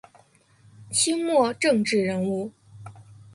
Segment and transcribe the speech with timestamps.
[0.89, 2.51] 清末政治人物。